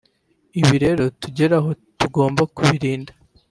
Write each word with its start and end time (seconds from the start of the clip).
ibi 0.59 0.75
rero 0.83 1.03
tugeraho 1.21 1.69
tugomba 1.99 2.41
kubirinda 2.55 3.11